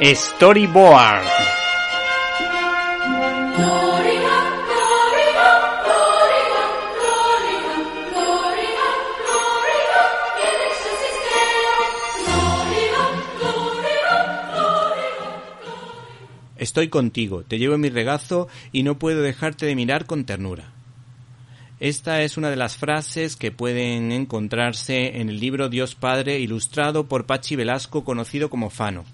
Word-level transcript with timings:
Storyboard. 0.00 1.24
Estoy 16.56 16.88
contigo, 16.88 17.42
te 17.42 17.58
llevo 17.58 17.74
en 17.74 17.80
mi 17.80 17.88
regazo 17.88 18.46
y 18.70 18.84
no 18.84 19.00
puedo 19.00 19.22
dejarte 19.22 19.66
de 19.66 19.74
mirar 19.74 20.06
con 20.06 20.24
ternura. 20.24 20.72
Esta 21.80 22.22
es 22.22 22.36
una 22.36 22.50
de 22.50 22.56
las 22.56 22.76
frases 22.76 23.34
que 23.36 23.50
pueden 23.50 24.12
encontrarse 24.12 25.20
en 25.20 25.28
el 25.28 25.40
libro 25.40 25.68
Dios 25.68 25.96
Padre 25.96 26.38
ilustrado 26.38 27.08
por 27.08 27.26
Pachi 27.26 27.56
Velasco 27.56 28.04
conocido 28.04 28.48
como 28.48 28.70
Fano, 28.70 29.04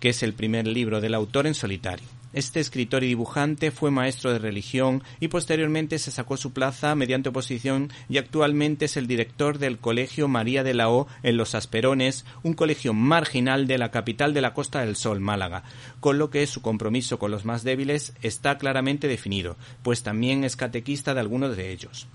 que 0.00 0.08
es 0.08 0.22
el 0.22 0.34
primer 0.34 0.66
libro 0.66 1.00
del 1.00 1.14
autor 1.14 1.46
en 1.46 1.54
solitario. 1.54 2.06
Este 2.32 2.60
escritor 2.60 3.02
y 3.02 3.08
dibujante 3.08 3.72
fue 3.72 3.90
maestro 3.90 4.32
de 4.32 4.38
religión 4.38 5.02
y 5.18 5.28
posteriormente 5.28 5.98
se 5.98 6.12
sacó 6.12 6.36
su 6.36 6.52
plaza 6.52 6.94
mediante 6.94 7.30
oposición 7.30 7.90
y 8.08 8.18
actualmente 8.18 8.84
es 8.84 8.96
el 8.96 9.08
director 9.08 9.58
del 9.58 9.78
Colegio 9.78 10.28
María 10.28 10.62
de 10.62 10.74
la 10.74 10.90
O 10.90 11.08
en 11.24 11.36
Los 11.36 11.56
Asperones, 11.56 12.24
un 12.44 12.54
colegio 12.54 12.94
marginal 12.94 13.66
de 13.66 13.78
la 13.78 13.90
capital 13.90 14.32
de 14.32 14.42
la 14.42 14.54
Costa 14.54 14.80
del 14.80 14.94
Sol, 14.94 15.18
Málaga, 15.18 15.64
con 15.98 16.18
lo 16.18 16.30
que 16.30 16.46
su 16.46 16.62
compromiso 16.62 17.18
con 17.18 17.32
los 17.32 17.44
más 17.44 17.64
débiles 17.64 18.14
está 18.22 18.58
claramente 18.58 19.08
definido, 19.08 19.56
pues 19.82 20.04
también 20.04 20.44
es 20.44 20.54
catequista 20.54 21.14
de 21.14 21.20
algunos 21.20 21.56
de 21.56 21.72
ellos. 21.72 22.06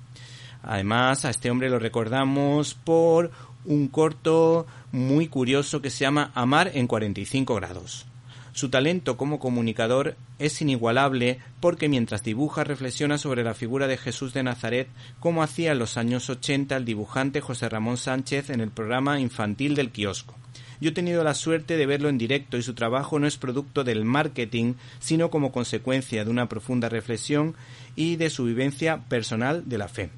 Además, 0.63 1.25
a 1.25 1.29
este 1.29 1.51
hombre 1.51 1.69
lo 1.69 1.77
recordamos 1.77 2.73
por 2.73 3.31
un 3.65 3.87
corto 3.87 4.65
muy 4.91 5.27
curioso 5.27 5.81
que 5.81 5.89
se 5.89 5.99
llama 6.05 6.31
Amar 6.35 6.71
en 6.73 6.87
45 6.87 7.55
grados. 7.55 8.05
Su 8.55 8.69
talento 8.69 9.17
como 9.17 9.37
comunicador 9.37 10.15
es 10.39 10.61
inigualable 10.61 11.39
porque 11.59 11.89
mientras 11.89 12.23
dibuja 12.23 12.63
reflexiona 12.63 13.17
sobre 13.17 13.43
la 13.43 13.53
figura 13.53 13.85
de 13.85 13.97
Jesús 13.97 14.33
de 14.33 14.43
Nazaret 14.43 14.87
como 15.19 15.43
hacía 15.43 15.73
en 15.73 15.79
los 15.79 15.97
años 15.97 16.29
80 16.29 16.77
el 16.77 16.85
dibujante 16.85 17.41
José 17.41 17.67
Ramón 17.67 17.97
Sánchez 17.97 18.49
en 18.49 18.61
el 18.61 18.71
programa 18.71 19.19
infantil 19.19 19.75
del 19.75 19.91
kiosco. 19.91 20.35
Yo 20.79 20.91
he 20.91 20.93
tenido 20.93 21.23
la 21.23 21.33
suerte 21.33 21.75
de 21.75 21.85
verlo 21.85 22.07
en 22.07 22.17
directo 22.17 22.57
y 22.57 22.63
su 22.63 22.73
trabajo 22.73 23.19
no 23.19 23.27
es 23.27 23.35
producto 23.35 23.83
del 23.83 24.05
marketing, 24.05 24.75
sino 24.99 25.29
como 25.29 25.51
consecuencia 25.51 26.23
de 26.23 26.31
una 26.31 26.47
profunda 26.47 26.87
reflexión 26.87 27.55
y 27.97 28.15
de 28.15 28.29
su 28.29 28.45
vivencia 28.45 29.03
personal 29.09 29.63
de 29.67 29.77
la 29.77 29.89
fe. 29.89 30.11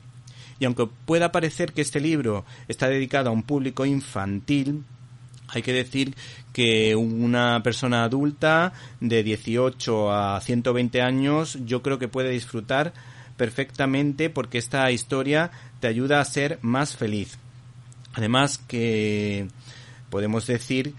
Y 0.59 0.65
aunque 0.65 0.87
pueda 1.05 1.31
parecer 1.31 1.73
que 1.73 1.81
este 1.81 1.99
libro 1.99 2.45
está 2.67 2.87
dedicado 2.87 3.29
a 3.29 3.33
un 3.33 3.43
público 3.43 3.85
infantil, 3.85 4.83
hay 5.49 5.61
que 5.61 5.73
decir 5.73 6.15
que 6.51 6.95
una 6.95 7.61
persona 7.63 8.03
adulta 8.03 8.73
de 8.99 9.23
18 9.23 10.11
a 10.11 10.41
120 10.41 11.01
años 11.01 11.57
yo 11.65 11.81
creo 11.81 11.99
que 11.99 12.07
puede 12.07 12.31
disfrutar 12.31 12.93
perfectamente 13.37 14.29
porque 14.29 14.57
esta 14.57 14.91
historia 14.91 15.51
te 15.79 15.87
ayuda 15.87 16.19
a 16.19 16.25
ser 16.25 16.59
más 16.61 16.97
feliz. 16.97 17.37
Además 18.13 18.57
que 18.57 19.47
podemos 20.09 20.47
decir 20.47 20.95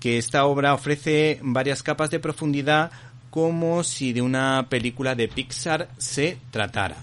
que 0.00 0.18
esta 0.18 0.44
obra 0.46 0.74
ofrece 0.74 1.40
varias 1.42 1.82
capas 1.82 2.10
de 2.10 2.20
profundidad 2.20 2.92
como 3.30 3.82
si 3.82 4.12
de 4.12 4.22
una 4.22 4.66
película 4.70 5.14
de 5.14 5.28
Pixar 5.28 5.88
se 5.98 6.38
tratara. 6.50 6.96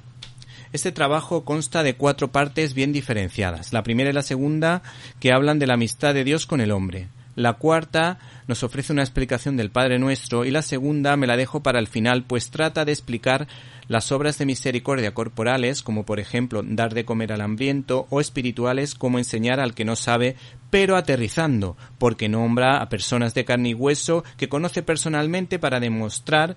Este 0.73 0.91
trabajo 0.91 1.45
consta 1.45 1.83
de 1.83 1.93
cuatro 1.93 2.31
partes 2.31 2.73
bien 2.73 2.93
diferenciadas. 2.93 3.73
La 3.73 3.83
primera 3.83 4.09
y 4.09 4.13
la 4.13 4.23
segunda 4.23 4.81
que 5.19 5.31
hablan 5.31 5.59
de 5.59 5.67
la 5.67 5.75
amistad 5.75 6.15
de 6.15 6.23
Dios 6.23 6.47
con 6.47 6.61
el 6.61 6.71
hombre. 6.71 7.09
La 7.35 7.53
cuarta 7.53 8.17
nos 8.47 8.63
ofrece 8.63 8.91
una 8.91 9.03
explicación 9.03 9.55
del 9.55 9.69
Padre 9.69 9.99
Nuestro 9.99 10.45
y 10.45 10.51
la 10.51 10.63
segunda 10.63 11.15
me 11.15 11.27
la 11.27 11.37
dejo 11.37 11.61
para 11.61 11.77
el 11.77 11.87
final, 11.87 12.23
pues 12.23 12.49
trata 12.49 12.85
de 12.85 12.91
explicar 12.91 13.47
las 13.87 14.11
obras 14.11 14.39
de 14.39 14.47
misericordia 14.47 15.13
corporales, 15.13 15.83
como 15.83 16.05
por 16.05 16.19
ejemplo 16.19 16.63
dar 16.63 16.95
de 16.95 17.05
comer 17.05 17.33
al 17.33 17.41
hambriento, 17.41 18.07
o 18.09 18.19
espirituales, 18.19 18.95
como 18.95 19.19
enseñar 19.19 19.59
al 19.59 19.75
que 19.75 19.85
no 19.85 19.95
sabe, 19.95 20.35
pero 20.71 20.95
aterrizando, 20.95 21.77
porque 21.99 22.29
nombra 22.29 22.81
a 22.81 22.89
personas 22.89 23.35
de 23.35 23.45
carne 23.45 23.69
y 23.69 23.73
hueso 23.75 24.23
que 24.37 24.49
conoce 24.49 24.81
personalmente 24.81 25.59
para 25.59 25.79
demostrar 25.79 26.55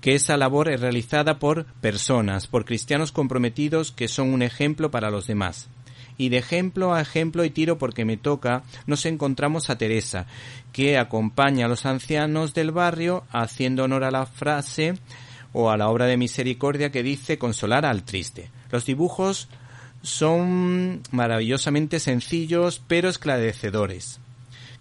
que 0.00 0.14
esa 0.14 0.36
labor 0.36 0.68
es 0.68 0.80
realizada 0.80 1.38
por 1.38 1.66
personas, 1.80 2.46
por 2.46 2.64
cristianos 2.64 3.12
comprometidos 3.12 3.92
que 3.92 4.08
son 4.08 4.32
un 4.32 4.42
ejemplo 4.42 4.90
para 4.90 5.10
los 5.10 5.26
demás. 5.26 5.68
Y 6.18 6.30
de 6.30 6.38
ejemplo 6.38 6.94
a 6.94 7.00
ejemplo 7.00 7.44
y 7.44 7.50
tiro 7.50 7.76
porque 7.76 8.04
me 8.04 8.16
toca, 8.16 8.62
nos 8.86 9.04
encontramos 9.04 9.68
a 9.68 9.76
Teresa, 9.76 10.26
que 10.72 10.98
acompaña 10.98 11.66
a 11.66 11.68
los 11.68 11.84
ancianos 11.84 12.54
del 12.54 12.70
barrio 12.70 13.24
haciendo 13.30 13.84
honor 13.84 14.04
a 14.04 14.10
la 14.10 14.26
frase 14.26 14.94
o 15.52 15.70
a 15.70 15.76
la 15.76 15.88
obra 15.88 16.06
de 16.06 16.16
misericordia 16.16 16.90
que 16.90 17.02
dice 17.02 17.38
consolar 17.38 17.84
al 17.84 18.04
triste. 18.04 18.50
Los 18.70 18.86
dibujos 18.86 19.48
son 20.02 21.02
maravillosamente 21.10 22.00
sencillos 22.00 22.80
pero 22.86 23.08
esclarecedores 23.08 24.20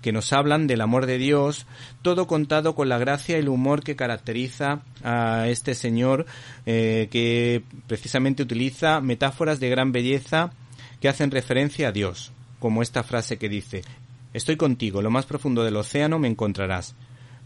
que 0.05 0.11
nos 0.11 0.33
hablan 0.33 0.67
del 0.67 0.81
amor 0.81 1.07
de 1.07 1.17
Dios, 1.17 1.65
todo 2.03 2.27
contado 2.27 2.75
con 2.75 2.89
la 2.89 2.99
gracia 2.99 3.37
y 3.37 3.39
el 3.39 3.49
humor 3.49 3.81
que 3.81 3.95
caracteriza 3.95 4.83
a 5.03 5.47
este 5.47 5.73
señor 5.73 6.27
eh, 6.67 7.07
que 7.09 7.63
precisamente 7.87 8.43
utiliza 8.43 9.01
metáforas 9.01 9.59
de 9.59 9.67
gran 9.71 9.91
belleza 9.91 10.53
que 11.01 11.09
hacen 11.09 11.31
referencia 11.31 11.87
a 11.87 11.91
Dios, 11.91 12.33
como 12.59 12.83
esta 12.83 13.01
frase 13.01 13.37
que 13.39 13.49
dice 13.49 13.81
Estoy 14.31 14.57
contigo, 14.57 15.01
lo 15.01 15.09
más 15.09 15.25
profundo 15.25 15.63
del 15.63 15.75
océano 15.75 16.19
me 16.19 16.27
encontrarás. 16.27 16.93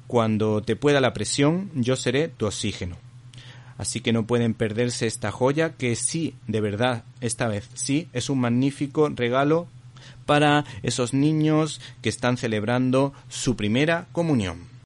Cuando 0.07 0.61
te 0.61 0.75
pueda 0.75 0.99
la 0.99 1.13
presión, 1.13 1.71
yo 1.75 1.95
seré 1.95 2.27
tu 2.27 2.45
oxígeno. 2.45 2.97
Así 3.77 4.01
que 4.01 4.11
no 4.11 4.27
pueden 4.27 4.53
perderse 4.53 5.07
esta 5.07 5.31
joya 5.31 5.77
que 5.77 5.95
sí, 5.95 6.35
de 6.45 6.59
verdad, 6.59 7.05
esta 7.21 7.47
vez 7.47 7.69
sí, 7.75 8.09
es 8.11 8.29
un 8.29 8.41
magnífico 8.41 9.07
regalo 9.07 9.69
para 10.25 10.65
esos 10.83 11.13
niños 11.13 11.81
que 12.01 12.09
están 12.09 12.37
celebrando 12.37 13.13
su 13.27 13.55
primera 13.55 14.07
comunión. 14.11 14.69